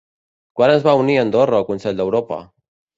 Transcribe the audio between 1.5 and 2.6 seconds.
al Consell d'Europa?